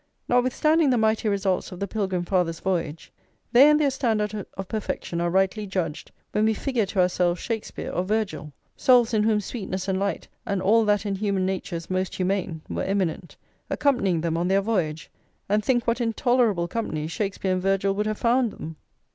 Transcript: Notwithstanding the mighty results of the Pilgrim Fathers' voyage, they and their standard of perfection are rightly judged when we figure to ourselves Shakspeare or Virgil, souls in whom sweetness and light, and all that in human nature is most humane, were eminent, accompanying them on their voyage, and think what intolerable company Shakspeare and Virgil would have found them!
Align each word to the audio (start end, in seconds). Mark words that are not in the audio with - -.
Notwithstanding 0.27 0.89
the 0.89 0.97
mighty 0.97 1.29
results 1.29 1.71
of 1.71 1.79
the 1.79 1.85
Pilgrim 1.87 2.25
Fathers' 2.25 2.59
voyage, 2.59 3.11
they 3.51 3.69
and 3.69 3.79
their 3.79 3.91
standard 3.91 4.47
of 4.57 4.67
perfection 4.67 5.21
are 5.21 5.29
rightly 5.29 5.67
judged 5.67 6.11
when 6.31 6.45
we 6.45 6.55
figure 6.55 6.87
to 6.87 7.01
ourselves 7.01 7.39
Shakspeare 7.39 7.91
or 7.91 8.03
Virgil, 8.03 8.51
souls 8.75 9.13
in 9.13 9.21
whom 9.21 9.39
sweetness 9.39 9.87
and 9.87 9.99
light, 9.99 10.27
and 10.43 10.59
all 10.59 10.85
that 10.85 11.05
in 11.05 11.13
human 11.13 11.45
nature 11.45 11.75
is 11.75 11.87
most 11.91 12.15
humane, 12.15 12.61
were 12.67 12.81
eminent, 12.81 13.37
accompanying 13.69 14.21
them 14.21 14.37
on 14.37 14.47
their 14.47 14.61
voyage, 14.61 15.11
and 15.47 15.63
think 15.63 15.85
what 15.85 16.01
intolerable 16.01 16.67
company 16.67 17.05
Shakspeare 17.05 17.53
and 17.53 17.61
Virgil 17.61 17.93
would 17.93 18.07
have 18.07 18.17
found 18.17 18.49
them! 18.53 18.77